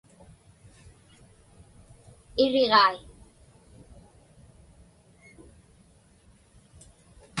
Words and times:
Iriġai. 2.43 2.95